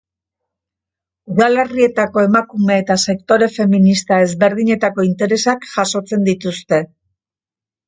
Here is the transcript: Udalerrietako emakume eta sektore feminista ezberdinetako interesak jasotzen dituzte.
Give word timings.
Udalerrietako 1.33 2.23
emakume 2.29 2.79
eta 2.85 2.97
sektore 3.11 3.51
feminista 3.59 4.19
ezberdinetako 4.29 5.07
interesak 5.11 5.71
jasotzen 5.77 6.29
dituzte. 6.33 6.83